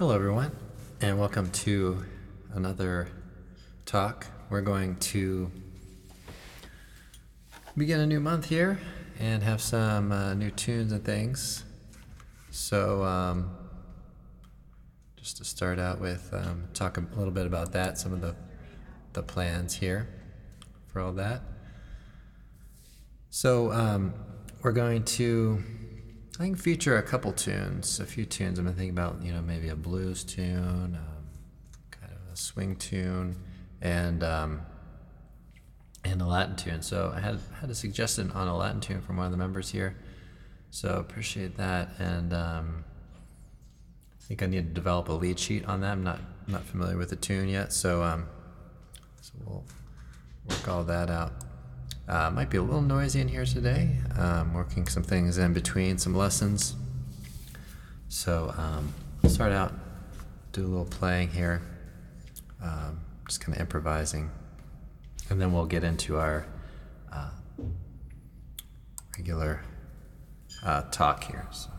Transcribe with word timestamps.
Hello, 0.00 0.14
everyone, 0.14 0.50
and 1.02 1.20
welcome 1.20 1.50
to 1.50 2.06
another 2.54 3.08
talk. 3.84 4.26
We're 4.48 4.62
going 4.62 4.96
to 4.96 5.52
begin 7.76 8.00
a 8.00 8.06
new 8.06 8.18
month 8.18 8.46
here 8.46 8.80
and 9.18 9.42
have 9.42 9.60
some 9.60 10.10
uh, 10.10 10.32
new 10.32 10.50
tunes 10.52 10.92
and 10.92 11.04
things. 11.04 11.64
So, 12.50 13.04
um, 13.04 13.50
just 15.16 15.36
to 15.36 15.44
start 15.44 15.78
out 15.78 16.00
with, 16.00 16.30
um, 16.32 16.68
talk 16.72 16.96
a 16.96 17.04
little 17.14 17.30
bit 17.30 17.44
about 17.44 17.72
that, 17.72 17.98
some 17.98 18.14
of 18.14 18.22
the, 18.22 18.34
the 19.12 19.22
plans 19.22 19.74
here 19.74 20.08
for 20.86 21.02
all 21.02 21.12
that. 21.12 21.42
So, 23.28 23.70
um, 23.70 24.14
we're 24.62 24.72
going 24.72 25.04
to 25.04 25.62
I 26.40 26.42
think 26.44 26.56
feature 26.56 26.96
a 26.96 27.02
couple 27.02 27.32
tunes, 27.32 28.00
a 28.00 28.06
few 28.06 28.24
tunes. 28.24 28.58
I'm 28.58 28.64
thinking 28.64 28.88
about, 28.88 29.22
you 29.22 29.30
know, 29.30 29.42
maybe 29.42 29.68
a 29.68 29.76
blues 29.76 30.24
tune, 30.24 30.96
um, 30.96 31.26
kind 31.90 32.14
of 32.14 32.32
a 32.32 32.34
swing 32.34 32.76
tune, 32.76 33.36
and 33.82 34.24
um, 34.24 34.62
and 36.02 36.22
a 36.22 36.24
Latin 36.24 36.56
tune. 36.56 36.80
So 36.80 37.12
I 37.14 37.20
had 37.20 37.40
had 37.60 37.68
a 37.68 37.74
suggestion 37.74 38.30
on 38.30 38.48
a 38.48 38.56
Latin 38.56 38.80
tune 38.80 39.02
from 39.02 39.18
one 39.18 39.26
of 39.26 39.32
the 39.32 39.36
members 39.36 39.70
here. 39.70 39.98
So 40.70 40.94
appreciate 40.94 41.58
that, 41.58 41.90
and 41.98 42.32
um, 42.32 42.84
I 44.18 44.24
think 44.24 44.42
I 44.42 44.46
need 44.46 44.68
to 44.68 44.72
develop 44.72 45.10
a 45.10 45.12
lead 45.12 45.38
sheet 45.38 45.66
on 45.66 45.82
that. 45.82 45.92
I'm 45.92 46.02
not 46.02 46.20
not 46.46 46.64
familiar 46.64 46.96
with 46.96 47.10
the 47.10 47.16
tune 47.16 47.50
yet, 47.50 47.70
so 47.70 48.02
um, 48.02 48.26
so 49.20 49.32
we'll 49.44 49.64
work 50.48 50.68
all 50.68 50.84
that 50.84 51.10
out. 51.10 51.49
Uh, 52.10 52.28
might 52.28 52.50
be 52.50 52.58
a 52.58 52.62
little 52.62 52.82
noisy 52.82 53.20
in 53.20 53.28
here 53.28 53.44
today. 53.44 53.88
Um, 54.18 54.52
working 54.52 54.88
some 54.88 55.04
things 55.04 55.38
in 55.38 55.52
between 55.52 55.96
some 55.96 56.12
lessons. 56.12 56.74
So 58.08 58.52
um, 58.58 58.92
start 59.28 59.52
out, 59.52 59.72
do 60.50 60.62
a 60.62 60.66
little 60.66 60.86
playing 60.86 61.28
here, 61.28 61.62
um, 62.60 63.00
just 63.28 63.40
kind 63.40 63.54
of 63.54 63.60
improvising, 63.60 64.28
and 65.30 65.40
then 65.40 65.52
we'll 65.52 65.66
get 65.66 65.84
into 65.84 66.16
our 66.18 66.46
uh, 67.12 67.30
regular 69.16 69.62
uh, 70.64 70.82
talk 70.90 71.22
here. 71.22 71.46
So. 71.52 71.70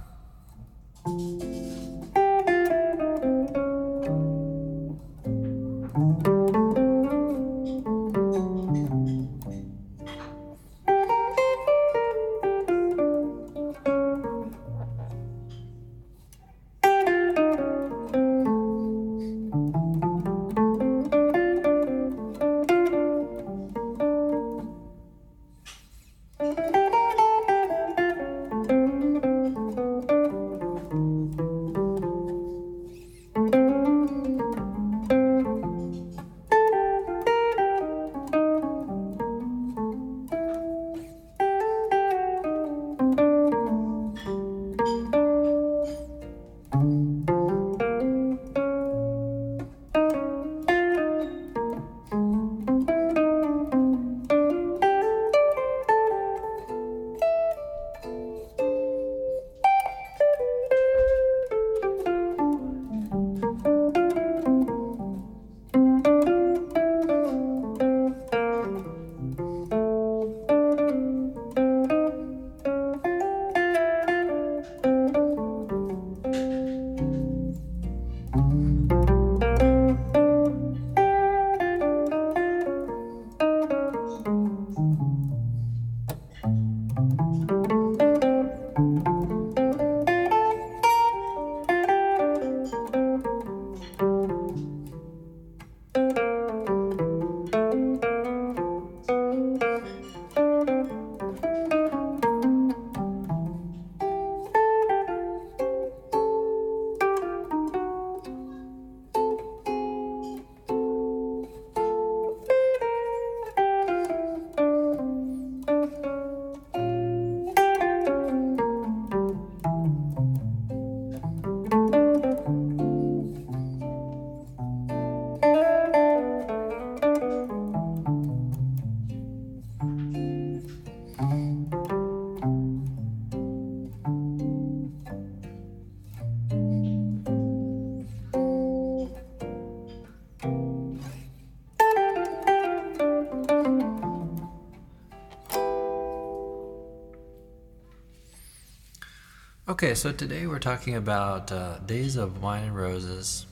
Okay, 149.84 149.96
so 149.96 150.12
today 150.12 150.46
we're 150.46 150.60
talking 150.60 150.96
about 150.96 151.52
uh, 151.52 151.80
Days 151.80 152.16
of 152.16 152.44
Wine 152.44 152.66
and 152.66 152.76
Roses. 152.76 153.48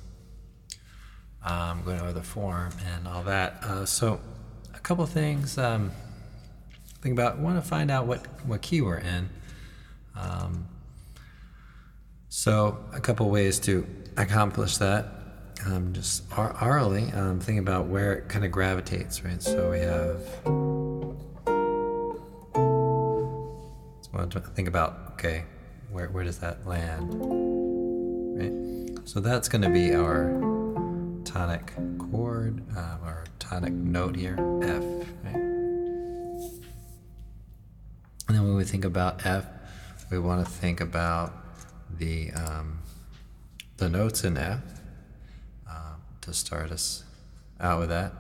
Um, 1.44 1.82
going 1.84 2.00
over 2.00 2.14
the 2.14 2.22
form 2.22 2.72
and 2.94 3.08
all 3.08 3.24
that. 3.24 3.64
Uh, 3.64 3.84
so, 3.84 4.22
a 4.76 4.80
couple 4.80 5.04
things. 5.08 5.58
Um, 5.58 5.92
think 7.02 7.14
about. 7.14 7.40
Want 7.40 7.56
to 7.60 7.68
find 7.68 7.90
out 7.90 8.06
what 8.06 8.28
what 8.46 8.62
key 8.62 8.80
we're 8.80 9.00
in. 9.00 9.28
Um, 10.16 10.68
so, 12.28 12.78
a 12.94 13.00
couple 13.00 13.28
ways 13.32 13.58
to 13.62 13.88
accomplish 14.16 14.78
that. 14.78 15.08
Um, 15.66 15.94
just 15.94 16.30
aurally, 16.30 17.12
um, 17.18 17.40
thinking 17.40 17.58
about 17.58 17.88
where 17.88 18.14
it 18.14 18.30
kind 18.30 18.46
of 18.46 18.52
gravitates, 18.52 19.26
right? 19.26 19.42
So 19.42 19.72
we 19.72 19.80
have. 19.80 20.22
Want 24.14 24.32
to 24.34 24.42
think 24.42 24.68
about 24.68 25.14
okay 25.14 25.46
where, 25.92 26.08
where 26.10 26.24
does 26.24 26.40
that 26.40 26.66
land? 26.68 27.14
Right? 28.38 29.08
So 29.08 29.20
that's 29.20 29.50
going 29.50 29.64
to 29.64 29.70
be 29.70 29.96
our 29.96 30.30
tonic 31.26 31.74
chord, 32.12 32.64
uh, 32.76 32.98
our 33.04 33.26
tonic 33.40 33.74
note 33.74 34.16
here, 34.16 34.36
F. 34.62 34.84
Right? 35.24 35.36
And 38.28 38.38
then 38.38 38.44
when 38.44 38.56
we 38.56 38.64
think 38.64 38.86
about 38.86 39.26
F, 39.26 39.46
we 40.12 40.20
want 40.20 40.46
to 40.46 40.52
think 40.52 40.82
about 40.82 41.34
the 41.98 42.32
um, 42.32 42.80
the 43.78 43.90
notes 43.90 44.24
in 44.24 44.38
F 44.38 44.62
uh, 45.70 45.94
to 46.22 46.34
start 46.34 46.72
us 46.72 47.04
out 47.60 47.80
with 47.80 47.90
that. 47.90 48.14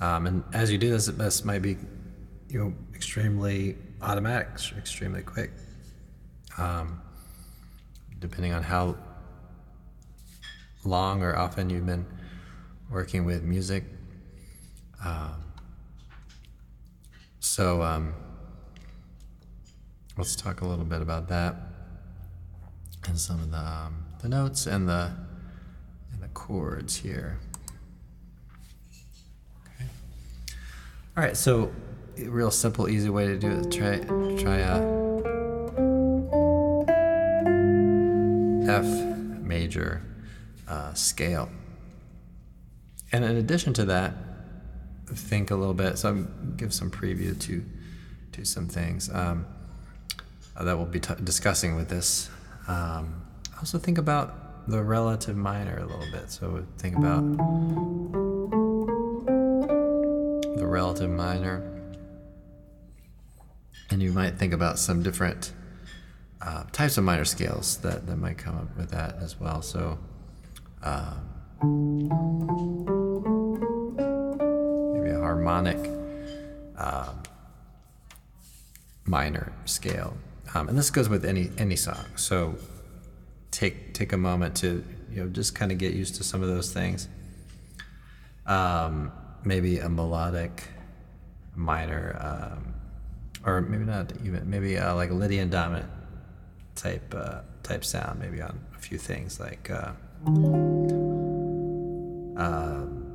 Um, 0.00 0.26
and 0.26 0.44
as 0.52 0.70
you 0.70 0.78
do 0.78 0.90
this, 0.90 1.06
this 1.06 1.44
might 1.44 1.62
be 1.62 1.76
you 2.48 2.58
know 2.58 2.74
extremely 2.94 3.76
automatic, 4.02 4.48
extremely 4.76 5.22
quick. 5.22 5.52
Um, 6.58 7.00
depending 8.24 8.54
on 8.54 8.62
how 8.62 8.96
long 10.82 11.22
or 11.22 11.36
often 11.36 11.68
you've 11.68 11.84
been 11.84 12.06
working 12.90 13.26
with 13.26 13.42
music. 13.42 13.84
Um, 15.04 15.44
so 17.38 17.82
um, 17.82 18.14
let's 20.16 20.34
talk 20.34 20.62
a 20.62 20.66
little 20.66 20.86
bit 20.86 21.02
about 21.02 21.28
that 21.28 21.54
and 23.06 23.20
some 23.20 23.40
of 23.40 23.50
the, 23.50 23.58
um, 23.58 24.06
the 24.22 24.30
notes 24.30 24.66
and 24.66 24.88
the 24.88 25.12
and 26.10 26.22
the 26.22 26.28
chords 26.28 26.96
here. 26.96 27.38
Okay. 29.66 29.90
All 31.14 31.24
right, 31.24 31.36
so 31.36 31.70
real 32.16 32.50
simple, 32.50 32.88
easy 32.88 33.10
way 33.10 33.26
to 33.26 33.36
do 33.36 33.50
it. 33.50 33.70
Try 33.70 33.98
try 34.42 34.58
a 34.60 35.03
F 38.68 38.84
major 39.42 40.02
uh, 40.68 40.94
scale. 40.94 41.48
And 43.12 43.24
in 43.24 43.36
addition 43.36 43.74
to 43.74 43.84
that, 43.86 44.14
think 45.06 45.50
a 45.50 45.54
little 45.54 45.74
bit. 45.74 45.98
So 45.98 46.08
I'm 46.08 46.54
give 46.56 46.72
some 46.72 46.90
preview 46.90 47.38
to 47.40 47.64
to 48.32 48.44
some 48.44 48.66
things 48.66 49.10
um, 49.10 49.46
that 50.60 50.76
we'll 50.76 50.86
be 50.86 51.00
t- 51.00 51.14
discussing 51.22 51.76
with 51.76 51.88
this. 51.88 52.28
Um, 52.66 53.22
also 53.58 53.78
think 53.78 53.98
about 53.98 54.68
the 54.68 54.82
relative 54.82 55.36
minor 55.36 55.78
a 55.78 55.86
little 55.86 56.10
bit. 56.10 56.30
So 56.30 56.66
think 56.78 56.96
about 56.96 57.22
the 60.56 60.66
relative 60.66 61.10
minor, 61.10 61.62
and 63.90 64.02
you 64.02 64.12
might 64.12 64.36
think 64.38 64.52
about 64.52 64.78
some 64.78 65.02
different 65.02 65.52
uh, 66.40 66.64
types 66.72 66.98
of 66.98 67.04
minor 67.04 67.24
scales 67.24 67.78
that, 67.78 68.06
that 68.06 68.16
might 68.16 68.38
come 68.38 68.56
up 68.56 68.76
with 68.76 68.90
that 68.90 69.16
as 69.20 69.38
well. 69.40 69.62
So. 69.62 69.98
Um, 70.82 71.34
maybe 74.92 75.10
a 75.10 75.18
harmonic 75.18 75.78
um, 76.76 77.22
minor 79.04 79.52
scale, 79.64 80.16
um, 80.54 80.68
and 80.68 80.76
this 80.78 80.90
goes 80.90 81.08
with 81.08 81.24
any 81.24 81.50
any 81.58 81.76
song. 81.76 82.04
So 82.16 82.56
take 83.50 83.94
take 83.94 84.12
a 84.12 84.16
moment 84.16 84.56
to 84.56 84.84
you 85.10 85.22
know 85.22 85.28
just 85.30 85.54
kind 85.54 85.72
of 85.72 85.78
get 85.78 85.94
used 85.94 86.16
to 86.16 86.24
some 86.24 86.42
of 86.42 86.48
those 86.48 86.72
things. 86.72 87.08
Um, 88.46 89.10
maybe 89.44 89.78
a 89.78 89.88
melodic 89.88 90.64
minor, 91.54 92.16
um, 92.20 92.74
or 93.46 93.62
maybe 93.62 93.84
not 93.84 94.12
even 94.22 94.48
maybe 94.50 94.76
uh, 94.76 94.94
like 94.94 95.10
a 95.10 95.14
Lydian 95.14 95.48
dominant 95.48 95.90
type 96.74 97.14
uh, 97.16 97.40
type 97.62 97.84
sound. 97.84 98.20
Maybe 98.20 98.40
on 98.40 98.60
a 98.76 98.78
few 98.78 98.98
things 98.98 99.40
like. 99.40 99.70
Uh, 99.70 99.92
um, 102.36 103.12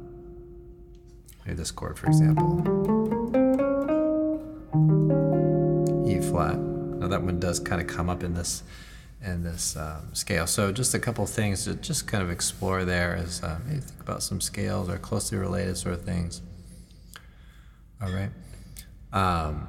maybe 1.46 1.58
this 1.58 1.72
chord, 1.72 1.98
for 1.98 2.08
example, 2.08 2.60
E 6.08 6.20
flat. 6.22 6.58
Now 6.58 7.08
that 7.08 7.22
one 7.24 7.40
does 7.40 7.60
kind 7.60 7.82
of 7.82 7.88
come 7.88 8.10
up 8.10 8.24
in 8.24 8.34
this 8.34 8.64
in 9.22 9.44
this 9.44 9.76
um, 9.76 10.14
scale. 10.14 10.48
So 10.48 10.72
just 10.72 10.94
a 10.94 11.00
couple 11.00 11.26
things 11.26 11.66
to 11.66 11.76
just 11.76 12.08
kind 12.08 12.24
of 12.24 12.32
explore 12.32 12.86
there 12.86 13.16
is 13.16 13.44
uh, 13.44 13.60
maybe 13.66 13.82
think 13.82 14.00
about 14.00 14.24
some 14.24 14.40
scales 14.40 14.88
or 14.90 14.98
closely 14.98 15.38
related 15.38 15.78
sort 15.78 15.94
of 15.96 16.04
things. 16.04 16.42
All 18.02 18.12
right. 18.12 18.32
Um, 19.12 19.68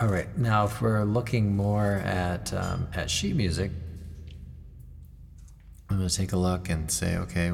all 0.00 0.08
right. 0.08 0.36
Now, 0.38 0.64
if 0.64 0.80
we're 0.80 1.04
looking 1.04 1.54
more 1.54 1.92
at 1.92 2.54
um, 2.54 2.88
at 2.94 3.10
sheet 3.10 3.36
music, 3.36 3.70
I'm 5.90 5.98
going 5.98 6.08
to 6.08 6.16
take 6.16 6.32
a 6.32 6.38
look 6.38 6.70
and 6.70 6.90
say, 6.90 7.18
okay, 7.18 7.52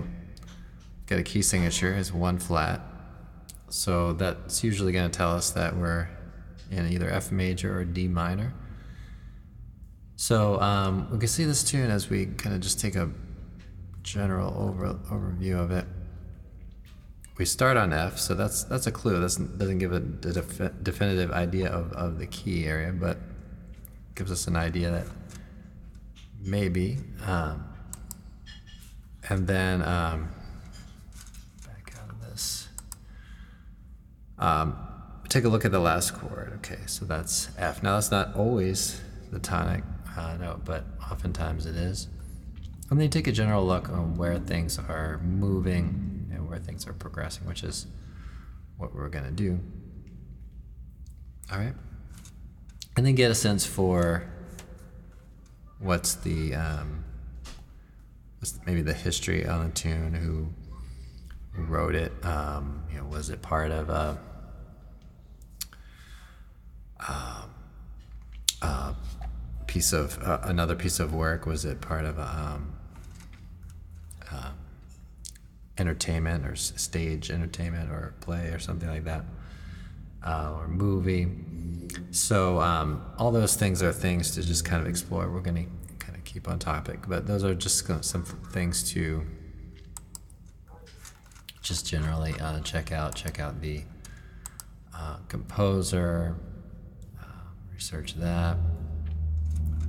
get 1.07 1.19
a 1.19 1.25
key 1.25 1.43
signature 1.43 1.93
is 1.93 2.13
one 2.13 2.39
flat. 2.39 2.81
So 3.69 4.13
that's 4.13 4.63
usually 4.63 4.93
going 4.93 5.11
to 5.11 5.17
tell 5.17 5.35
us 5.35 5.51
that 5.51 5.77
we're 5.77 6.09
in 6.71 6.87
either 6.87 7.11
F 7.11 7.33
major 7.33 7.77
or 7.77 7.85
D 7.85 8.07
minor. 8.07 8.55
So 10.15 10.61
um, 10.61 11.09
we 11.11 11.19
can 11.19 11.29
see 11.29 11.45
this 11.45 11.65
tune 11.65 11.91
as 11.91 12.09
we 12.09 12.27
kind 12.27 12.55
of 12.55 12.61
just 12.61 12.81
take 12.81 12.95
a 12.95 13.11
general 14.05 14.55
over, 14.57 14.95
overview 15.11 15.59
of 15.59 15.73
it. 15.73 15.85
We 17.39 17.45
start 17.45 17.77
on 17.77 17.93
F, 17.93 18.19
so 18.19 18.35
that's 18.35 18.65
that's 18.65 18.87
a 18.87 18.93
clue. 18.93 19.15
That 19.15 19.59
doesn't 19.59 19.79
give 19.79 19.93
a 19.93 20.01
def- 20.01 20.83
definitive 20.83 21.31
idea 21.31 21.69
of, 21.69 21.93
of 21.93 22.19
the 22.19 22.27
key 22.27 22.65
area, 22.65 22.93
but 22.93 23.19
gives 24.15 24.33
us 24.33 24.47
an 24.47 24.57
idea 24.57 24.91
that 24.91 25.07
maybe. 26.41 26.99
Um, 27.27 27.65
and 29.29 29.47
then 29.47 29.83
um, 29.83 30.31
back 31.67 31.93
out 32.03 32.09
of 32.09 32.21
this. 32.23 32.69
Um, 34.39 34.79
take 35.29 35.45
a 35.45 35.49
look 35.49 35.65
at 35.65 35.73
the 35.73 35.81
last 35.81 36.15
chord. 36.15 36.53
Okay, 36.57 36.79
so 36.87 37.05
that's 37.05 37.51
F. 37.59 37.83
Now 37.83 37.95
that's 37.95 38.11
not 38.11 38.35
always 38.35 39.01
the 39.31 39.41
tonic 39.41 39.85
uh, 40.17 40.37
note, 40.39 40.65
but 40.65 40.85
oftentimes 41.11 41.67
it 41.67 41.77
is. 41.77 42.09
And 42.89 42.99
then 42.99 43.05
you 43.05 43.11
take 43.11 43.27
a 43.27 43.33
general 43.33 43.67
look 43.67 43.91
on 43.91 44.15
where 44.15 44.39
things 44.39 44.79
are 44.79 45.19
moving 45.19 46.16
where 46.57 46.65
things 46.65 46.87
are 46.87 46.95
progressing, 46.95 47.47
which 47.47 47.63
is 47.63 47.87
what 48.79 48.95
we're 48.95 49.11
going 49.11 49.27
to 49.27 49.31
do. 49.31 49.61
All 51.53 51.59
right. 51.59 51.75
And 52.97 53.05
then 53.05 53.15
get 53.15 53.31
a 53.31 53.35
sense 53.35 53.67
for 53.67 54.27
what's 55.79 56.15
the 56.15 56.55
um, 56.55 57.05
what's 58.39 58.59
maybe 58.65 58.81
the 58.81 58.95
history 58.95 59.47
on 59.47 59.67
the 59.67 59.73
tune, 59.73 60.15
who, 60.15 60.49
wrote 61.63 61.95
it. 61.95 62.13
Um, 62.25 62.85
you 62.91 62.99
know, 62.99 63.05
was 63.05 63.31
it 63.31 63.41
part 63.41 63.71
of 63.71 63.89
a, 63.89 64.19
um, 67.09 67.51
a 68.63 68.95
piece 69.67 69.93
of 69.93 70.23
uh, 70.23 70.41
another 70.43 70.75
piece 70.75 71.01
of 71.01 71.15
work? 71.15 71.47
Was 71.47 71.65
it 71.65 71.81
part 71.81 72.05
of 72.05 72.19
a 72.19 72.23
um, 72.23 72.73
uh, 74.31 74.51
entertainment 75.87 76.45
or 76.45 76.57
stage 76.57 77.31
entertainment 77.31 77.91
or 77.91 78.15
play 78.21 78.49
or 78.49 78.59
something 78.59 78.89
like 78.89 79.05
that, 79.05 79.25
uh, 80.25 80.55
or 80.57 80.69
movie? 80.69 81.29
So 82.11 82.61
um, 82.61 83.03
all 83.19 83.31
those 83.31 83.55
things 83.55 83.83
are 83.83 83.93
things 83.93 84.33
to 84.33 84.43
just 84.43 84.65
kind 84.65 84.83
of 84.83 84.89
explore. 84.89 85.31
We're 85.31 85.41
going 85.41 85.65
to 85.65 85.97
kind 86.05 86.19
of 86.19 86.25
keep 86.25 86.49
on 86.49 86.59
topic, 86.59 87.01
but 87.07 87.27
those 87.27 87.45
are 87.45 87.55
just 87.55 87.87
some 88.05 88.25
things 88.25 88.83
to 88.93 89.25
just 91.63 91.87
generally 91.87 92.35
uh, 92.41 92.61
check 92.61 92.91
out. 92.91 93.15
Check 93.15 93.39
out 93.39 93.61
the 93.61 93.83
uh, 94.95 95.19
composer, 95.29 96.35
uh, 97.21 97.27
research 97.73 98.15
that, 98.15 98.57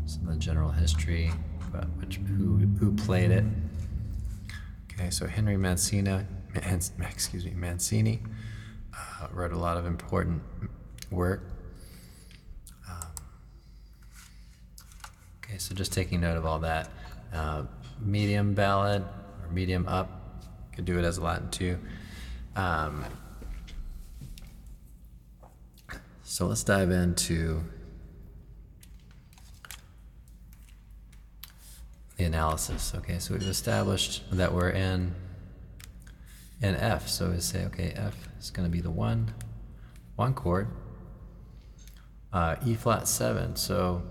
some 0.06 0.28
of 0.28 0.34
the 0.34 0.40
general 0.40 0.70
history, 0.70 1.32
but 1.72 1.86
which, 1.98 2.18
who, 2.18 2.58
who 2.80 2.94
played 2.94 3.32
it. 3.32 3.46
Okay, 5.00 5.10
so 5.10 5.28
Henry 5.28 5.58
Mancini, 5.58 6.26
excuse 6.56 7.46
me, 7.46 7.52
Mancini 7.52 8.20
uh, 8.94 9.28
wrote 9.32 9.52
a 9.52 9.58
lot 9.58 9.78
of 9.78 9.86
important 9.86 10.42
work 11.12 11.44
Okay, 15.48 15.58
so 15.60 15.74
just 15.74 15.94
taking 15.94 16.20
note 16.20 16.36
of 16.36 16.46
all 16.46 16.60
that. 16.60 16.90
Uh, 17.34 17.64
medium 18.02 18.54
ballad 18.54 19.02
or 19.42 19.50
medium 19.50 19.88
up, 19.88 20.44
could 20.76 20.84
do 20.84 21.00
it 21.00 21.06
as 21.06 21.18
a 21.18 21.24
Latin 21.24 21.50
too. 21.50 21.80
Um, 22.56 23.06
so 26.24 26.48
let's 26.48 26.64
dive 26.66 26.92
into 26.92 27.64
the 32.18 32.26
analysis. 32.26 32.94
Okay, 32.96 33.20
so 33.20 33.34
we've 33.34 33.44
established 33.44 34.24
that 34.32 34.54
we're 34.54 34.72
in 34.72 35.14
in 36.62 36.76
F. 36.76 37.08
So 37.08 37.30
we 37.30 37.40
say, 37.40 37.66
okay, 37.66 37.94
F 37.96 38.16
is 38.40 38.50
going 38.50 38.68
to 38.68 38.72
be 38.72 38.82
the 38.82 38.92
one, 38.92 39.34
one 40.16 40.34
chord. 40.34 40.68
Uh, 42.34 42.56
e 42.66 42.74
flat 42.76 43.08
seven. 43.08 43.56
So 43.56 44.02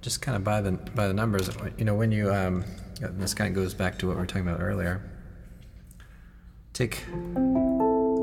just 0.00 0.20
kind 0.20 0.36
of 0.36 0.44
by 0.44 0.60
the 0.60 0.72
by 0.72 1.08
the 1.08 1.14
numbers, 1.14 1.48
you 1.78 1.84
know, 1.84 1.94
when 1.94 2.12
you 2.12 2.32
um, 2.32 2.64
this 3.00 3.34
kind 3.34 3.48
of 3.48 3.54
goes 3.54 3.72
back 3.72 3.98
to 4.00 4.06
what 4.06 4.16
we 4.16 4.20
were 4.20 4.26
talking 4.26 4.46
about 4.46 4.60
earlier. 4.60 5.10
Take 6.72 7.04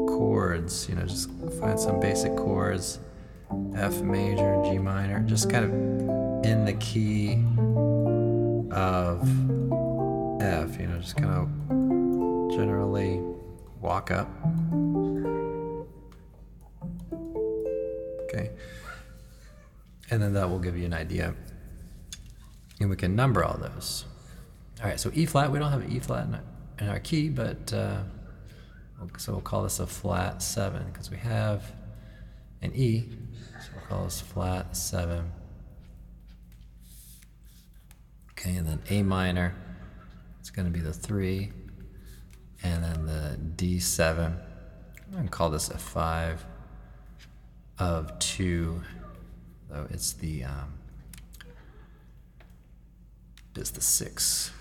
chords, 0.08 0.90
you 0.90 0.96
know, 0.96 1.06
just 1.06 1.30
find 1.60 1.80
some 1.80 2.02
basic 2.02 2.36
chords, 2.36 3.00
F 3.76 4.02
major, 4.02 4.62
G 4.66 4.78
minor, 4.78 5.22
just 5.22 5.50
kind 5.50 5.66
of 5.66 5.72
in 6.46 6.66
the 6.66 6.74
key 6.74 7.44
of 8.72 9.22
F, 10.42 10.80
you 10.80 10.88
know, 10.88 11.00
just 11.00 11.18
kind 11.18 11.32
of 11.32 12.52
generally 12.52 13.22
walk 13.80 14.12
up. 14.12 14.30
Okay. 18.24 18.52
And 20.10 20.22
then 20.22 20.34
that 20.34 20.50
will 20.50 20.60
give 20.60 20.78
you 20.78 20.86
an 20.86 20.94
idea 20.94 21.36
and 22.82 22.90
we 22.90 22.96
can 22.96 23.16
number 23.16 23.44
all 23.44 23.58
those. 23.58 24.06
All 24.82 24.90
right, 24.90 25.00
so 25.00 25.12
E 25.14 25.26
flat, 25.26 25.52
we 25.52 25.60
don't 25.60 25.72
have 25.72 25.82
an 25.82 25.92
E 25.92 26.00
flat 26.00 26.28
in 26.28 26.34
our, 26.36 26.44
in 26.80 26.90
our 26.90 27.00
key, 27.00 27.30
but 27.30 27.72
uh, 27.72 28.00
so 29.18 29.34
we'll 29.34 29.42
call 29.42 29.64
this 29.64 29.80
a 29.80 29.88
flat 29.88 30.42
seven 30.42 30.88
because 30.92 31.12
we 31.12 31.18
have 31.18 31.72
an 32.62 32.72
E, 32.74 33.10
so 33.62 33.70
we'll 33.76 33.86
call 33.86 34.04
this 34.06 34.20
flat 34.20 34.76
seven. 34.76 35.32
Okay, 38.42 38.56
and 38.56 38.68
then 38.68 38.82
A 38.90 39.04
minor, 39.04 39.54
it's 40.40 40.50
going 40.50 40.66
to 40.66 40.72
be 40.72 40.80
the 40.80 40.94
three. 40.94 41.52
and 42.64 42.84
then 42.84 43.06
the 43.06 43.38
D7. 43.56 44.18
I'm 44.20 45.12
going 45.12 45.26
to 45.26 45.30
call 45.30 45.52
this 45.52 45.70
a 45.70 45.78
5 45.78 46.44
of 47.78 48.18
2, 48.20 48.82
though 49.70 49.88
it's 49.92 50.14
the 50.14 50.46
um, 50.46 50.74
it's 53.56 53.72
the 53.72 53.82
6 53.82 54.52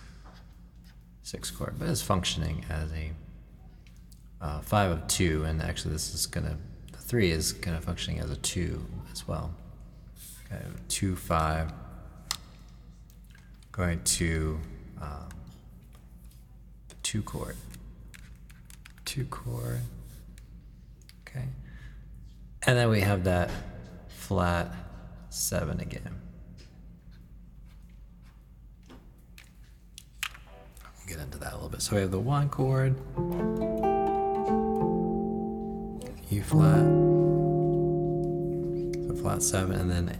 6 1.22 1.50
chord, 1.52 1.74
but 1.78 1.88
it's 1.88 2.02
functioning 2.02 2.64
as 2.68 2.90
a 2.92 3.12
uh, 4.42 4.60
5 4.60 4.90
of 4.90 5.06
2, 5.06 5.44
and 5.44 5.62
actually 5.62 5.92
this 5.92 6.12
is 6.14 6.26
going 6.26 6.46
to, 6.46 6.56
the 6.92 6.98
3 6.98 7.30
is 7.30 7.52
kind 7.52 7.76
of 7.76 7.84
functioning 7.84 8.20
as 8.20 8.30
a 8.30 8.36
2 8.36 8.84
as 9.12 9.26
well. 9.28 9.54
Okay, 10.52 10.62
2 10.88 11.16
5 11.16 11.72
going 13.80 14.02
to 14.04 14.60
um, 15.00 15.28
the 16.90 16.94
2 17.02 17.22
chord. 17.22 17.56
2 19.06 19.24
chord. 19.24 19.80
Okay. 21.26 21.46
And 22.66 22.76
then 22.76 22.90
we 22.90 23.00
have 23.00 23.24
that 23.24 23.50
flat 24.08 24.70
7 25.30 25.80
again. 25.80 26.20
We'll 28.90 28.98
get 31.06 31.18
into 31.18 31.38
that 31.38 31.52
a 31.52 31.54
little 31.54 31.70
bit. 31.70 31.80
So 31.80 31.96
we 31.96 32.02
have 32.02 32.10
the 32.10 32.20
1 32.20 32.50
chord, 32.50 32.94
E 36.30 36.40
flat, 36.40 36.84
so 39.08 39.22
flat 39.22 39.42
7, 39.42 39.72
and 39.72 39.90
then 39.90 40.18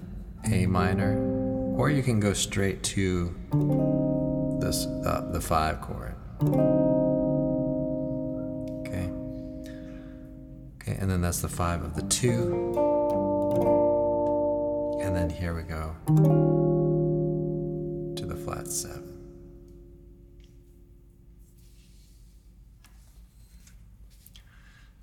A 0.50 0.64
minor. 0.64 1.39
Or 1.80 1.88
you 1.88 2.02
can 2.02 2.20
go 2.20 2.34
straight 2.34 2.82
to 2.82 3.34
this 4.60 4.84
uh, 4.84 5.30
the 5.32 5.40
5 5.40 5.80
chord. 5.80 6.14
Okay. 8.80 9.08
Okay, 10.76 10.98
and 11.00 11.10
then 11.10 11.22
that's 11.22 11.40
the 11.40 11.48
5 11.48 11.82
of 11.82 11.96
the 11.96 12.02
2. 12.02 14.98
And 15.00 15.16
then 15.16 15.30
here 15.30 15.54
we 15.54 15.62
go 15.62 15.96
to 18.14 18.26
the 18.26 18.36
flat 18.36 18.68
7. 18.68 19.02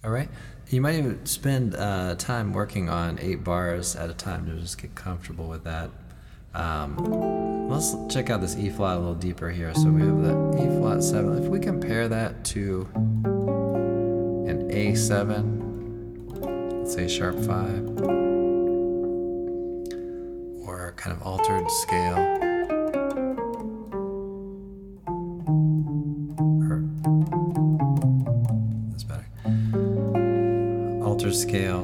All 0.03 0.12
right. 0.12 0.29
You 0.69 0.81
might 0.81 0.93
even 0.93 1.25
spend 1.25 1.75
uh, 1.75 2.13
time 2.19 2.53
working 2.53 2.88
on 2.88 3.17
eight 3.19 3.43
bars 3.43 3.96
at 3.96 4.12
a 4.12 4.13
time 4.13 4.46
to 4.46 4.53
just 4.62 4.79
get 4.79 4.93
comfortable 4.93 5.48
with 5.48 5.63
that. 5.63 5.89
Um, 6.57 7.69
let's 7.69 7.95
check 8.09 8.29
out 8.31 8.41
this 8.41 8.57
E 8.57 8.71
flat 8.71 8.97
a 8.97 8.99
little 8.99 9.13
deeper 9.13 9.51
here. 9.51 9.71
So 9.75 9.91
we 9.91 10.01
have 10.01 10.23
the 10.23 10.33
E 10.59 10.65
flat 10.79 11.03
7. 11.03 11.43
If 11.43 11.49
we 11.49 11.59
compare 11.59 12.07
that 12.07 12.43
to 12.45 12.89
an 12.95 14.71
A7, 14.71 16.79
let's 16.79 16.95
say 16.95 17.07
sharp 17.07 17.35
5, 17.35 17.47
or 20.67 20.95
kind 20.97 21.15
of 21.15 21.21
altered 21.21 21.69
scale. 21.69 22.15
That's 28.89 29.03
better 29.03 29.27
altered 31.03 31.35
scale, 31.35 31.83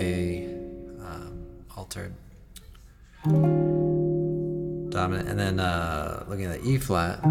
a 0.00 0.46
um, 1.00 1.46
altered 1.76 2.14
dominant, 3.24 5.28
and 5.28 5.38
then 5.38 5.60
uh, 5.60 6.24
looking 6.28 6.44
at 6.44 6.60
the 6.60 6.68
E 6.68 6.78
flat, 6.78 7.22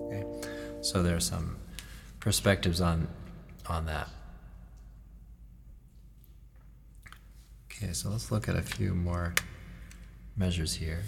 Okay, 0.09 0.25
so 0.81 1.03
there's 1.03 1.25
some 1.27 1.59
perspectives 2.19 2.81
on 2.81 3.07
on 3.69 3.87
that. 3.87 4.09
Okay, 7.77 7.93
so 7.93 8.09
let's 8.09 8.33
look 8.33 8.49
at 8.49 8.57
a 8.57 8.63
few 8.63 8.95
more 8.95 9.35
measures 10.35 10.75
here. 10.75 11.03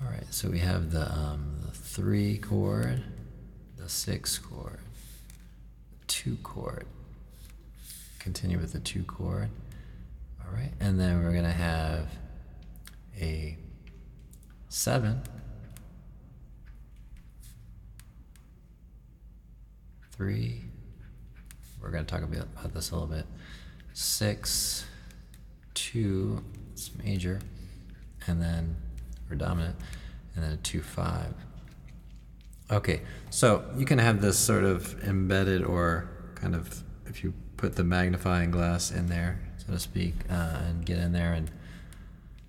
All 0.00 0.08
right, 0.08 0.24
so 0.30 0.48
we 0.48 0.60
have 0.60 0.92
the 0.92 1.10
um, 1.12 1.56
the 1.66 1.72
three 1.72 2.38
chord, 2.38 3.02
the 3.76 3.88
six 3.88 4.38
chord, 4.38 4.78
the 5.98 6.06
two 6.06 6.36
chord. 6.44 6.86
Continue 8.20 8.58
with 8.58 8.72
the 8.72 8.78
two 8.78 9.02
chord. 9.02 9.48
All 10.40 10.54
right, 10.54 10.72
and 10.78 11.00
then 11.00 11.24
we're 11.24 11.34
gonna 11.34 11.52
have 11.52 12.08
a 13.20 13.58
seven. 14.68 15.20
three. 20.12 20.60
We're 21.80 21.90
to 21.90 22.04
talk 22.04 22.22
about 22.22 22.74
this 22.74 22.90
a 22.90 22.94
little 22.94 23.08
bit. 23.08 23.24
Six, 23.92 24.86
two, 25.74 26.42
it's 26.72 26.90
major, 27.02 27.40
and 28.26 28.40
then 28.40 28.76
or 29.30 29.36
dominant, 29.36 29.76
and 30.34 30.44
then 30.44 30.52
a 30.52 30.56
two 30.56 30.80
five. 30.80 31.34
Okay, 32.70 33.02
so 33.30 33.64
you 33.76 33.84
can 33.84 33.98
have 33.98 34.20
this 34.20 34.38
sort 34.38 34.64
of 34.64 35.02
embedded 35.04 35.64
or 35.64 36.08
kind 36.36 36.54
of 36.54 36.82
if 37.06 37.24
you 37.24 37.34
put 37.56 37.74
the 37.74 37.84
magnifying 37.84 38.50
glass 38.50 38.90
in 38.90 39.08
there, 39.08 39.40
so 39.58 39.72
to 39.72 39.78
speak, 39.78 40.14
uh, 40.30 40.60
and 40.68 40.86
get 40.86 40.98
in 40.98 41.12
there 41.12 41.32
and 41.32 41.50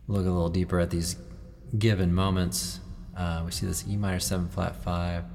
look 0.07 0.25
a 0.25 0.29
little 0.29 0.49
deeper 0.49 0.79
at 0.79 0.89
these 0.89 1.15
given 1.77 2.13
moments. 2.13 2.79
Uh, 3.17 3.41
we 3.45 3.51
see 3.51 3.65
this 3.65 3.85
E 3.87 3.97
minor 3.97 4.19
seven 4.19 4.47
flat 4.47 4.75
five 4.75 5.25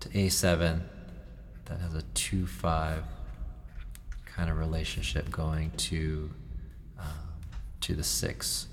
to 0.00 0.08
A7 0.10 0.82
that 1.66 1.80
has 1.80 1.94
a 1.94 2.02
2 2.02 2.46
5 2.46 3.04
kind 4.34 4.50
of 4.50 4.58
relationship 4.58 5.30
going 5.30 5.70
to 5.76 6.30
uh, 6.98 7.04
to 7.80 7.94
the 7.94 8.02
6. 8.02 8.66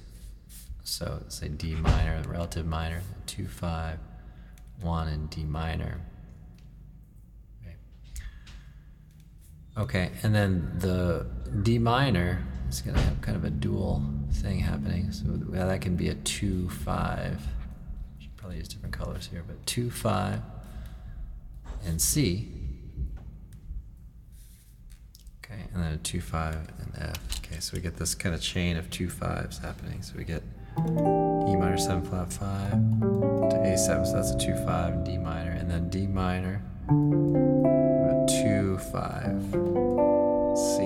So 0.83 1.23
say 1.27 1.47
D 1.47 1.75
minor, 1.75 2.21
relative 2.27 2.65
minor, 2.65 3.01
two 3.27 3.47
five, 3.47 3.99
one, 4.81 5.07
and 5.07 5.29
D 5.29 5.43
minor. 5.43 6.01
Okay. 7.61 7.75
okay, 9.77 10.11
and 10.23 10.33
then 10.33 10.71
the 10.79 11.27
D 11.61 11.77
minor 11.77 12.43
is 12.67 12.81
going 12.81 12.95
to 12.95 13.01
have 13.03 13.21
kind 13.21 13.37
of 13.37 13.43
a 13.45 13.49
dual 13.49 14.01
thing 14.33 14.59
happening. 14.59 15.11
So 15.11 15.25
yeah, 15.53 15.65
that 15.65 15.81
can 15.81 15.95
be 15.95 16.09
a 16.09 16.15
2 16.15 16.69
5. 16.69 17.41
Should 18.19 18.37
probably 18.37 18.57
use 18.57 18.67
different 18.67 18.93
colors 18.93 19.29
here, 19.31 19.43
but 19.45 19.63
2 19.65 19.91
5 19.91 20.41
and 21.85 22.01
C 22.01 22.60
Okay, 25.51 25.63
and 25.73 25.83
then 25.83 25.93
a 25.93 25.97
2 25.97 26.21
5 26.21 26.55
and 26.55 26.93
F. 26.97 27.39
Okay, 27.39 27.59
so 27.59 27.75
we 27.75 27.81
get 27.81 27.97
this 27.97 28.15
kind 28.15 28.33
of 28.33 28.41
chain 28.41 28.77
of 28.77 28.89
two 28.89 29.09
fives 29.09 29.57
happening. 29.57 30.01
So 30.01 30.13
we 30.17 30.23
get 30.23 30.43
E 30.77 31.55
minor 31.55 31.77
7 31.77 32.03
flat 32.03 32.31
5 32.31 32.71
to 32.71 33.57
A7, 33.57 34.05
so 34.05 34.13
that's 34.13 34.31
a 34.31 34.37
2 34.37 34.55
5 34.65 35.03
D 35.03 35.17
minor, 35.17 35.51
and 35.51 35.69
then 35.69 35.89
D 35.89 36.07
minor, 36.07 36.61
a 36.87 38.25
2 38.43 38.77
5 38.77 39.41
C, 40.57 40.83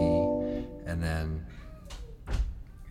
and 0.88 1.04
then 1.04 1.46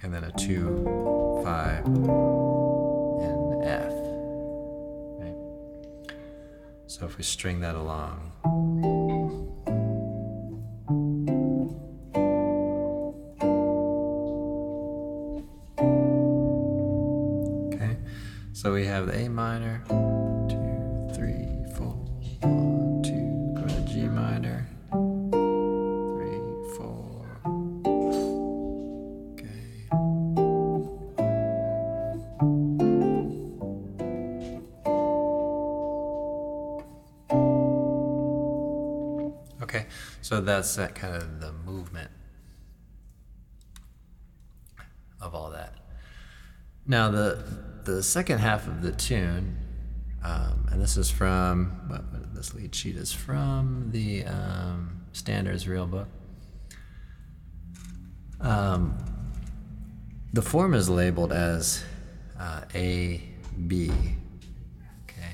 and 0.03 0.15
then 0.15 0.25
a 0.25 0.33
2 0.33 1.43
5 1.45 1.87
in 1.87 3.63
F. 3.65 3.93
Okay. 5.19 5.35
So 6.87 7.07
if 7.07 7.17
we 7.17 7.25
string 7.25 7.61
that 7.61 7.75
along, 7.75 8.33
So 18.65 18.73
we 18.73 18.87
have 18.87 19.09
the 19.09 19.15
A 19.15 19.29
minor, 19.29 19.85
One, 19.89 20.49
two, 23.05 23.53
go 23.55 23.69
to 23.69 23.81
G 23.83 24.09
minor. 24.09 24.67
Three, 24.91 26.41
four. 26.75 27.27
Okay. 29.35 29.85
Okay, 39.61 39.87
so 40.23 40.41
that's 40.41 40.75
that 40.77 40.95
kind 40.95 41.17
of 41.17 41.43
the 41.43 41.53
movement 41.53 42.11
of 45.21 45.35
all 45.35 45.51
that. 45.51 45.75
Now 46.87 47.11
the 47.11 47.44
the 47.85 48.03
second 48.03 48.39
half 48.39 48.67
of 48.67 48.83
the 48.83 48.93
tune, 48.93 49.59
um, 50.23 50.67
and 50.71 50.81
this 50.81 50.97
is 50.97 51.11
from 51.11 51.89
what, 51.89 52.05
what 52.13 52.35
this 52.35 52.55
lead 52.55 52.75
sheet 52.75 52.97
is 52.97 53.13
from 53.13 53.91
the 53.93 54.25
um, 54.25 55.05
standards 55.13 55.69
real 55.69 55.87
book. 55.87 56.09
Um, 58.41 58.99
the 60.33 60.43
form 60.43 60.75
is 60.75 60.89
labeled 60.89 61.33
as 61.33 61.85
uh, 62.39 62.63
A 62.75 63.23
B. 63.67 63.91
Okay, 65.05 65.33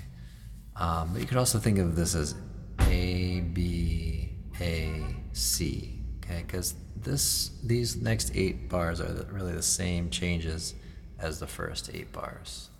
um, 0.76 1.12
but 1.12 1.20
you 1.20 1.26
could 1.26 1.38
also 1.38 1.58
think 1.58 1.78
of 1.78 1.96
this 1.96 2.14
as 2.14 2.34
A 2.80 3.40
B 3.40 4.30
A 4.60 5.16
C. 5.32 6.00
Okay, 6.18 6.42
because 6.46 6.74
this 6.96 7.50
these 7.64 7.96
next 7.96 8.32
eight 8.34 8.68
bars 8.68 9.00
are 9.00 9.26
really 9.32 9.52
the 9.52 9.62
same 9.62 10.10
changes 10.10 10.74
as 11.20 11.38
the 11.38 11.46
first 11.46 11.90
eight 11.92 12.12
bars. 12.12 12.70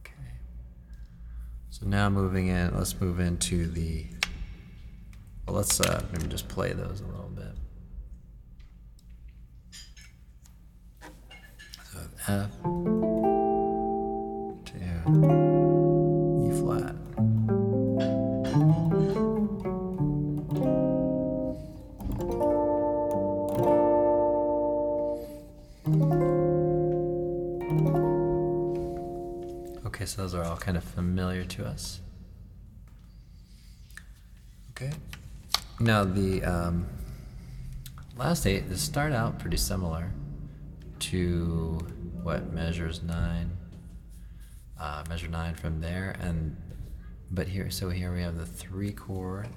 Okay. 0.00 0.12
So 1.70 1.86
now 1.86 2.08
moving 2.08 2.48
in, 2.48 2.76
let's 2.76 3.00
move 3.00 3.20
into 3.20 3.66
the. 3.66 4.06
Well, 5.46 5.56
let's 5.56 5.80
uh, 5.80 6.04
maybe 6.12 6.26
just 6.26 6.48
play 6.48 6.72
those 6.72 7.00
a 7.00 7.06
little 7.06 7.30
bit. 7.30 7.54
So 11.92 12.00
F 12.28 12.50
to 14.64 15.65
Those 30.14 30.34
are 30.34 30.44
all 30.44 30.56
kind 30.56 30.76
of 30.76 30.84
familiar 30.84 31.44
to 31.44 31.66
us. 31.66 32.00
Okay. 34.70 34.92
Now 35.80 36.04
the 36.04 36.42
um, 36.44 36.86
last 38.16 38.46
eight, 38.46 38.68
they 38.68 38.76
start 38.76 39.12
out 39.12 39.38
pretty 39.38 39.56
similar 39.56 40.12
to 40.98 41.78
what 42.22 42.52
measures 42.52 43.02
nine, 43.02 43.50
uh, 44.80 45.04
measure 45.08 45.28
nine 45.28 45.54
from 45.54 45.80
there, 45.80 46.16
and 46.20 46.56
but 47.30 47.48
here, 47.48 47.70
so 47.70 47.90
here 47.90 48.12
we 48.14 48.22
have 48.22 48.36
the 48.36 48.46
three 48.46 48.92
chord 48.92 49.48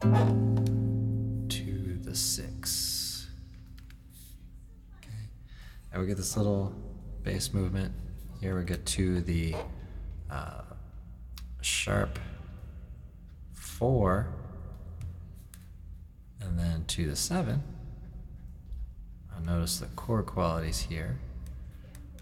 to 0.00 1.98
the 2.02 2.14
six. 2.14 3.28
Okay, 4.98 5.28
and 5.92 6.00
we 6.00 6.06
get 6.06 6.16
this 6.16 6.36
little 6.36 6.74
bass 7.22 7.52
movement. 7.52 7.92
Here 8.44 8.58
we 8.58 8.64
get 8.64 8.84
to 8.84 9.22
the 9.22 9.54
uh, 10.30 10.60
sharp 11.62 12.18
four, 13.54 14.26
and 16.42 16.58
then 16.58 16.84
to 16.88 17.08
the 17.08 17.16
seven. 17.16 17.62
I'll 19.34 19.42
notice 19.42 19.78
the 19.78 19.86
chord 19.86 20.26
qualities 20.26 20.80
here. 20.80 21.16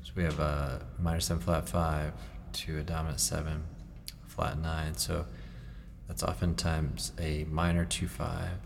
So 0.04 0.12
we 0.14 0.22
have 0.22 0.38
a 0.38 0.86
minor 0.96 1.18
seven 1.18 1.42
flat 1.42 1.68
five 1.68 2.12
to 2.52 2.78
a 2.78 2.84
dominant 2.84 3.18
seven 3.18 3.64
flat 4.28 4.56
nine. 4.60 4.94
So 4.94 5.26
that's 6.06 6.22
oftentimes 6.22 7.10
a 7.18 7.46
minor 7.50 7.84
two 7.84 8.06
five 8.06 8.60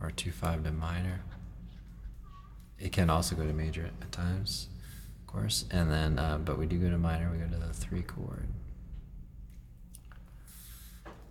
or 0.00 0.10
two 0.10 0.32
five 0.32 0.64
to 0.64 0.72
minor. 0.72 1.20
It 2.76 2.90
can 2.90 3.08
also 3.08 3.36
go 3.36 3.46
to 3.46 3.52
major 3.52 3.88
at 4.02 4.10
times, 4.10 4.66
course. 5.36 5.64
And 5.70 5.90
then, 5.90 6.18
uh, 6.18 6.38
but 6.38 6.58
we 6.58 6.66
do 6.66 6.78
go 6.78 6.90
to 6.90 6.98
minor. 6.98 7.30
We 7.30 7.38
go 7.38 7.46
to 7.46 7.66
the 7.66 7.72
three 7.72 8.02
chord. 8.02 8.48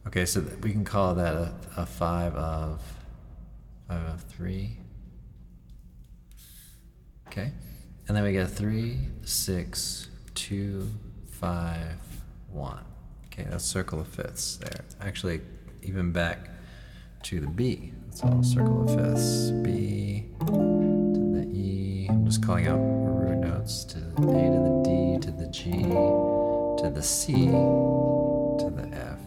Okay, 0.07 0.25
so 0.25 0.45
we 0.61 0.71
can 0.71 0.85
call 0.85 1.15
that 1.15 1.33
a, 1.33 1.53
a 1.77 1.85
five 1.85 2.35
of 2.35 2.81
five 3.87 4.07
of 4.07 4.21
three. 4.23 4.77
Okay, 7.27 7.51
and 8.07 8.15
then 8.15 8.23
we 8.23 8.31
get 8.31 8.49
three, 8.49 8.99
six, 9.23 10.09
two, 10.35 10.87
five, 11.27 11.97
one. 12.51 12.85
Okay, 13.27 13.47
that's 13.49 13.65
circle 13.65 13.99
of 13.99 14.07
fifths 14.07 14.57
there. 14.57 14.81
It's 14.85 14.95
actually 15.01 15.41
even 15.81 16.11
back 16.11 16.49
to 17.23 17.39
the 17.39 17.47
B. 17.47 17.91
That's 18.05 18.21
all 18.21 18.43
circle 18.43 18.83
of 18.83 18.95
fifths. 18.95 19.49
B 19.63 20.25
to 20.41 20.45
the 20.45 21.49
E. 21.51 22.07
I'm 22.09 22.25
just 22.25 22.45
calling 22.45 22.67
out 22.67 23.04
notes 23.65 23.83
to 23.83 23.99
the 23.99 24.29
A 24.29 24.43
to 24.51 24.59
the 24.59 24.81
D 24.83 25.17
to 25.21 25.31
the 25.31 25.47
G 25.47 25.71
to 25.71 26.91
the 26.93 27.01
C 27.01 27.33
to 27.33 28.69
the 28.69 28.87
F. 28.93 29.19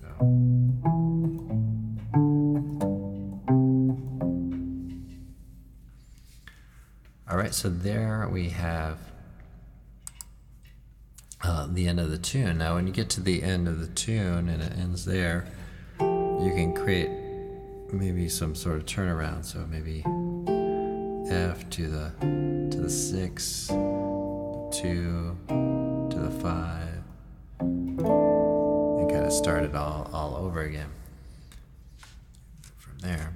So. 0.00 0.08
All 7.30 7.38
right, 7.38 7.54
so 7.54 7.70
there 7.70 8.28
we 8.30 8.50
have 8.50 8.98
uh, 11.42 11.68
the 11.70 11.88
end 11.88 12.00
of 12.00 12.10
the 12.10 12.18
tune. 12.18 12.58
Now, 12.58 12.74
when 12.74 12.86
you 12.86 12.92
get 12.92 13.08
to 13.10 13.22
the 13.22 13.42
end 13.42 13.66
of 13.66 13.80
the 13.80 13.88
tune 13.88 14.50
and 14.50 14.62
it 14.62 14.72
ends 14.78 15.06
there, 15.06 15.46
you 16.00 16.52
can 16.54 16.74
create 16.74 17.08
maybe 17.92 18.28
some 18.28 18.54
sort 18.54 18.76
of 18.76 18.84
turnaround. 18.84 19.46
So 19.46 19.66
maybe 19.70 20.04
F 21.30 21.68
to 21.70 21.88
the 21.88 22.12
to 22.70 22.80
the 22.80 22.90
six, 22.90 23.66
two 24.70 25.36
to 25.48 26.18
the 26.18 26.30
five, 26.40 27.02
and 27.58 29.10
kind 29.10 29.24
of 29.24 29.32
start 29.32 29.64
it 29.64 29.74
all 29.74 30.08
all 30.12 30.36
over 30.36 30.62
again 30.62 30.88
from 32.76 32.98
there. 33.00 33.34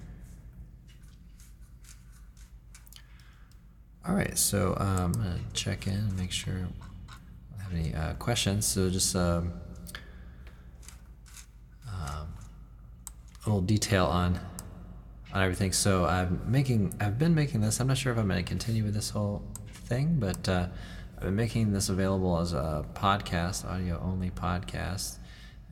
All 4.07 4.15
right, 4.15 4.39
so 4.39 4.77
um, 4.79 4.89
I'm 4.89 5.13
gonna 5.13 5.41
check 5.53 5.87
in 5.87 5.95
and 5.95 6.19
make 6.19 6.31
sure 6.31 6.69
I 7.59 7.63
have 7.63 7.75
any 7.75 7.95
uh, 7.95 8.15
questions. 8.15 8.67
So 8.67 8.89
just 8.89 9.17
um, 9.17 9.53
um, 11.89 12.29
a 13.45 13.47
little 13.47 13.61
detail 13.61 14.07
on 14.07 14.39
on 15.33 15.43
everything. 15.43 15.73
So 15.73 16.05
I'm 16.07 16.41
making, 16.47 16.95
I've 17.01 17.19
been 17.19 17.35
making 17.35 17.61
this. 17.61 17.81
I'm 17.81 17.87
not 17.87 17.99
sure 17.99 18.13
if 18.13 18.19
I'm 18.19 18.29
going 18.29 18.43
to 18.43 18.49
continue 18.49 18.85
with 18.85 18.95
this 18.95 19.11
whole 19.11 19.43
thing, 19.69 20.17
but 20.19 20.49
uh, 20.49 20.67
I've 21.17 21.25
been 21.25 21.37
making 21.37 21.73
this 21.73 21.89
available 21.89 22.39
as 22.39 22.53
a 22.53 22.85
podcast, 22.95 23.65
audio 23.65 24.01
only 24.03 24.31
podcast, 24.31 25.19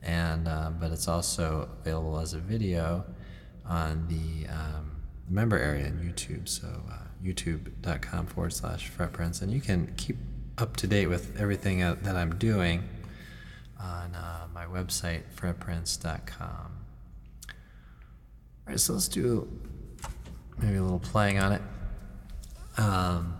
and 0.01 0.47
uh, 0.47 0.71
but 0.79 0.91
it's 0.91 1.07
also 1.07 1.69
available 1.81 2.19
as 2.19 2.33
a 2.33 2.39
video 2.39 3.05
on 3.65 4.07
the 4.07 4.47
um, 4.49 4.91
member 5.29 5.57
area 5.57 5.85
in 5.85 5.99
YouTube. 5.99 6.47
So 6.47 6.67
uh, 6.89 6.97
youtube.com 7.23 8.27
forward 8.27 8.53
slash 8.53 8.89
fretprints, 8.91 9.41
and 9.41 9.51
you 9.51 9.61
can 9.61 9.93
keep 9.97 10.17
up 10.57 10.75
to 10.77 10.87
date 10.87 11.07
with 11.07 11.39
everything 11.39 11.81
uh, 11.81 11.95
that 12.01 12.15
I'm 12.15 12.35
doing 12.37 12.83
on 13.79 14.13
uh, 14.15 14.47
my 14.53 14.65
website 14.65 15.23
fretprints.com. 15.35 16.78
So 18.77 18.93
let's 18.93 19.07
do 19.07 19.47
maybe 20.57 20.77
a 20.77 20.81
little 20.81 20.99
playing 20.99 21.39
on 21.39 21.53
it. 21.53 21.61
Um, 22.77 23.35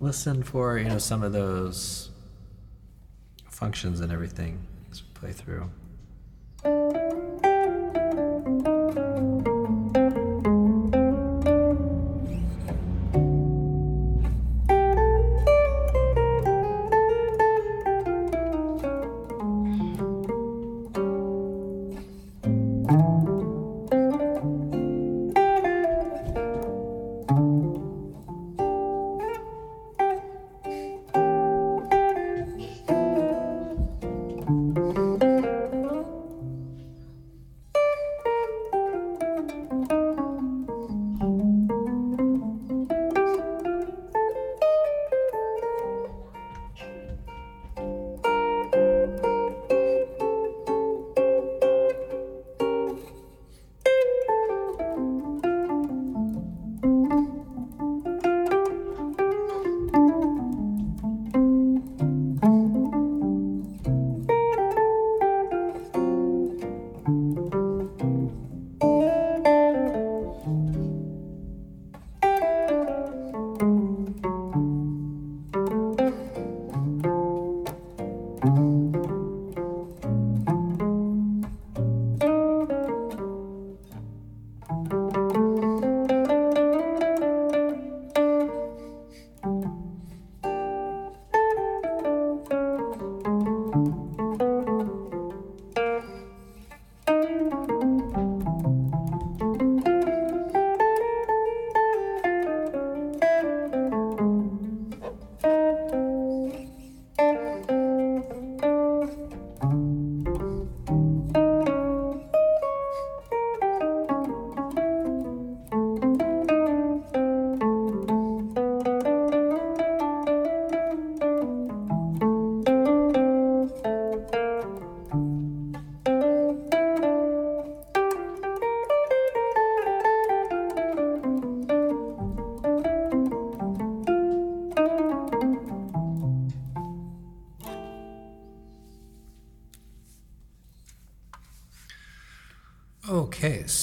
listen 0.00 0.42
for 0.42 0.78
you 0.78 0.88
know 0.88 0.98
some 0.98 1.22
of 1.22 1.32
those 1.32 2.10
functions 3.50 4.00
and 4.00 4.12
everything 4.12 4.66
as 4.90 5.02
we 5.02 5.08
play 5.14 5.32
through. 5.32 5.70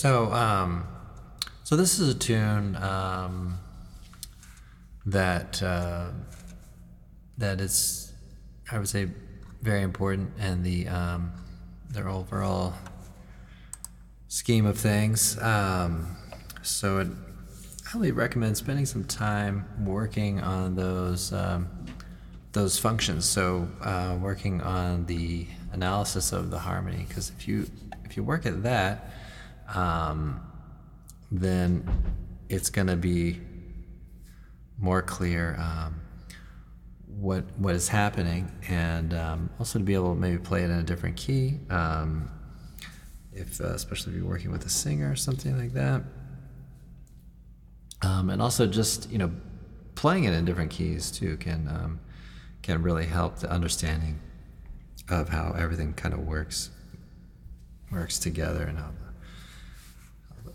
So 0.03 0.33
um, 0.33 0.85
so 1.63 1.77
this 1.77 1.97
is 1.97 2.13
a 2.13 2.19
tune 2.19 2.75
um, 2.75 3.57
that 5.05 5.63
uh, 5.63 6.09
that 7.37 7.61
is, 7.61 8.11
I 8.69 8.79
would 8.79 8.89
say, 8.89 9.07
very 9.61 9.81
important 9.81 10.37
in 10.37 10.61
the 10.61 10.89
um, 10.89 11.31
their 11.89 12.09
overall 12.09 12.73
scheme 14.27 14.65
of 14.65 14.77
things. 14.77 15.41
Um, 15.41 16.17
so 16.63 16.97
it, 16.97 17.07
I 17.85 17.91
highly 17.91 18.11
recommend 18.11 18.57
spending 18.57 18.85
some 18.85 19.05
time 19.05 19.65
working 19.85 20.41
on 20.41 20.75
those 20.75 21.31
um, 21.31 21.69
those 22.51 22.77
functions. 22.77 23.23
So 23.23 23.69
uh, 23.81 24.17
working 24.19 24.59
on 24.63 25.05
the 25.05 25.47
analysis 25.71 26.33
of 26.33 26.51
the 26.51 26.59
harmony, 26.59 27.05
because 27.07 27.31
if 27.39 27.47
you 27.47 27.67
if 28.03 28.17
you 28.17 28.23
work 28.25 28.45
at 28.45 28.63
that, 28.63 29.09
um, 29.73 30.41
then 31.31 31.87
it's 32.49 32.69
going 32.69 32.87
to 32.87 32.95
be 32.95 33.41
more 34.77 35.01
clear 35.01 35.55
um, 35.59 36.01
what 37.07 37.45
what 37.57 37.75
is 37.75 37.87
happening, 37.87 38.51
and 38.69 39.13
um, 39.13 39.49
also 39.59 39.79
to 39.79 39.85
be 39.85 39.93
able 39.93 40.13
to 40.13 40.19
maybe 40.19 40.37
play 40.37 40.63
it 40.63 40.69
in 40.69 40.77
a 40.77 40.83
different 40.83 41.15
key, 41.15 41.59
um, 41.69 42.29
if 43.31 43.61
uh, 43.61 43.67
especially 43.67 44.13
if 44.13 44.19
you're 44.19 44.27
working 44.27 44.51
with 44.51 44.65
a 44.65 44.69
singer 44.69 45.11
or 45.11 45.15
something 45.15 45.57
like 45.57 45.73
that, 45.73 46.03
um, 48.01 48.29
and 48.29 48.41
also 48.41 48.65
just 48.67 49.09
you 49.11 49.17
know 49.17 49.31
playing 49.95 50.23
it 50.25 50.33
in 50.33 50.43
different 50.45 50.71
keys 50.71 51.11
too 51.11 51.37
can 51.37 51.67
um, 51.67 51.99
can 52.61 52.81
really 52.81 53.05
help 53.05 53.37
the 53.37 53.49
understanding 53.49 54.19
of 55.09 55.29
how 55.29 55.53
everything 55.57 55.93
kind 55.93 56.13
of 56.13 56.21
works 56.21 56.69
works 57.91 58.17
together 58.17 58.63
and 58.63 58.77
how 58.77 58.89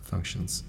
functions 0.09 0.65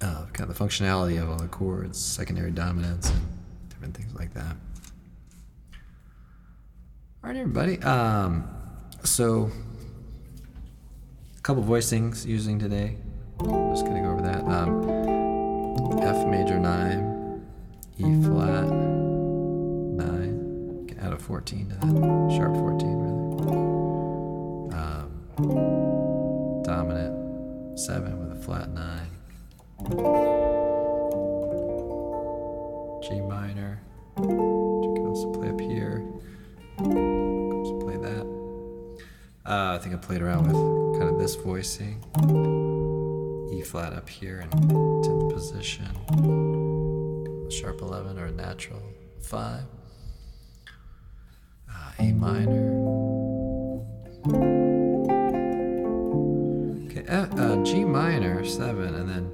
uh, 0.00 0.24
kind 0.32 0.48
of 0.50 0.56
the 0.56 0.64
functionality 0.64 1.20
of 1.22 1.28
all 1.30 1.38
the 1.38 1.48
chords, 1.48 1.98
secondary 1.98 2.50
dominants, 2.50 3.10
and 3.10 3.20
different 3.68 3.94
things 3.96 4.14
like 4.14 4.32
that. 4.34 4.56
All 7.22 7.30
right, 7.30 7.36
everybody. 7.36 7.80
Um, 7.82 8.48
so, 9.02 9.50
a 11.36 11.40
couple 11.40 11.62
voicings 11.62 12.26
using 12.26 12.58
today. 12.58 12.96
Just 13.40 13.84
gonna 13.84 14.00
go 14.02 14.12
over 14.12 14.22
that. 14.22 14.42
Um, 14.44 14.88
F 16.02 16.26
major 16.26 16.58
nine, 16.58 17.42
E 17.98 18.22
flat 18.22 18.70
nine. 18.70 20.88
Add 21.00 21.12
a 21.12 21.18
fourteen 21.18 21.68
to 21.68 21.74
that. 21.74 22.32
Sharp 22.36 22.54
fourteen, 22.54 22.98
rather. 22.98 23.16
Um, 24.76 25.10
dominant 26.62 27.15
seven 27.76 28.18
with 28.18 28.32
a 28.38 28.42
flat 28.42 28.70
nine. 28.70 29.10
G 33.02 33.20
minor. 33.20 33.80
You 34.18 34.92
can 34.96 35.06
also 35.06 35.30
play 35.32 35.50
up 35.50 35.60
here. 35.60 36.02
Also 36.80 37.78
play 37.80 37.96
that. 37.98 38.26
Uh, 39.44 39.74
I 39.74 39.78
think 39.78 39.94
I 39.94 39.98
played 39.98 40.22
around 40.22 40.46
with 40.46 40.56
kind 40.98 41.12
of 41.12 41.18
this 41.18 41.34
voicing. 41.34 42.02
E 43.52 43.60
flat 43.62 43.92
up 43.92 44.08
here 44.08 44.40
in 44.40 44.48
10th 44.48 45.34
position. 45.34 45.86
Sharp 47.50 47.82
11 47.82 48.18
or 48.18 48.26
a 48.26 48.32
natural 48.32 48.82
5. 49.20 49.62
Uh, 51.68 51.92
a 51.98 52.12
minor. 52.12 52.96
Okay, 57.08 57.14
uh, 57.14 57.26
uh, 57.40 57.64
G 57.64 57.84
minor 57.84 58.44
7 58.44 58.94
and 58.94 59.08
then 59.08 59.30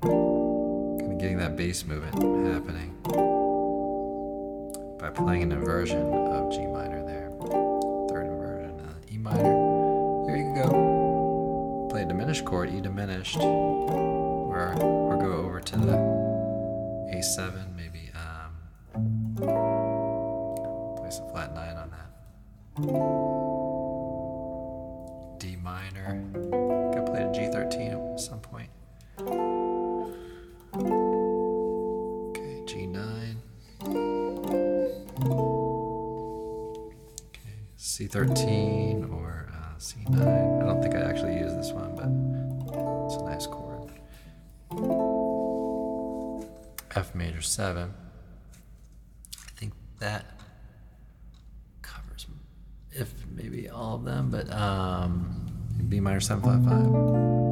kind 0.00 1.12
of 1.12 1.18
getting 1.18 1.36
that 1.36 1.56
bass 1.56 1.84
movement 1.84 2.14
happening 2.46 2.94
by 4.98 5.10
playing 5.10 5.42
an 5.42 5.52
inversion 5.52 6.10
of 6.12 6.50
G 6.50 6.66
minor 6.66 7.04
there. 7.04 7.30
Third 8.08 8.28
inversion, 8.28 8.80
uh, 8.80 8.94
E 9.12 9.18
minor. 9.18 10.24
Here 10.26 10.36
you 10.36 10.54
go. 10.54 11.88
Play 11.90 12.02
a 12.02 12.06
diminished 12.06 12.46
chord, 12.46 12.70
E 12.70 12.80
diminished, 12.80 13.36
or 13.36 14.74
or 14.80 15.18
go 15.18 15.32
over 15.32 15.60
to 15.60 15.76
the 15.76 15.96
A7, 17.14 17.76
maybe. 17.76 18.10
Um, 18.14 19.36
place 20.96 21.18
a 21.18 21.30
flat 21.30 21.54
nine 21.54 21.76
on 21.76 21.90
that. 21.90 23.37
Some 28.28 28.40
point. 28.40 28.68
Okay, 32.28 32.62
G9. 32.66 33.36
Okay, 37.24 37.58
C13 37.78 39.10
or 39.10 39.48
uh, 39.50 39.78
C9. 39.78 40.62
I 40.62 40.66
don't 40.66 40.82
think 40.82 40.94
I 40.94 41.00
actually 41.00 41.38
use 41.38 41.54
this 41.54 41.72
one, 41.72 41.94
but 41.96 42.10
it's 43.06 43.16
a 43.16 43.24
nice 43.24 43.46
chord. 43.46 43.88
F 46.94 47.14
major 47.14 47.40
7. 47.40 47.94
I 47.94 49.50
think 49.58 49.72
that 50.00 50.38
covers, 51.80 52.26
if 52.92 53.10
maybe 53.34 53.70
all 53.70 53.94
of 53.94 54.04
them, 54.04 54.28
but 54.30 54.52
um, 54.52 55.46
B 55.88 55.98
minor 55.98 56.20
7 56.20 56.42
flat 56.42 56.62
5 56.62 57.47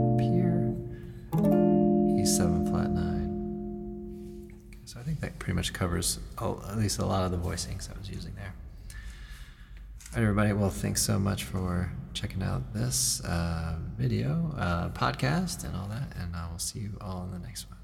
pretty 5.47 5.55
much 5.55 5.73
covers 5.73 6.19
all, 6.39 6.61
at 6.69 6.77
least 6.77 6.99
a 6.99 7.07
lot 7.07 7.25
of 7.25 7.31
the 7.31 7.39
voicings 7.39 7.89
I 7.89 7.97
was 7.97 8.11
using 8.11 8.35
there. 8.35 8.53
All 10.13 10.17
right, 10.17 10.23
everybody. 10.23 10.53
Well, 10.53 10.71
thanks 10.71 11.01
so 11.01 11.21
much 11.21 11.45
for 11.45 11.93
checking 12.15 12.43
out 12.43 12.75
this 12.75 13.21
uh, 13.25 13.77
video, 13.97 14.53
uh, 14.59 14.89
podcast, 14.89 15.65
and 15.65 15.77
all 15.77 15.87
that. 15.87 16.17
And 16.21 16.35
I 16.35 16.51
will 16.51 16.59
see 16.59 16.81
you 16.81 16.99
all 17.01 17.23
in 17.23 17.31
the 17.31 17.47
next 17.47 17.67
one. 17.67 17.75